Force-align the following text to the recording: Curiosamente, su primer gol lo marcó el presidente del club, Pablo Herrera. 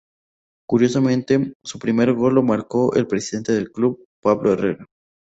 Curiosamente, 0.67 1.53
su 1.63 1.77
primer 1.77 2.13
gol 2.15 2.33
lo 2.33 2.41
marcó 2.41 2.95
el 2.95 3.05
presidente 3.05 3.53
del 3.53 3.71
club, 3.71 4.03
Pablo 4.23 4.51
Herrera. 4.53 4.87